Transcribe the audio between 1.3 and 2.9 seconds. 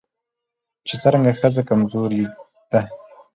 ښځه کمزورې ده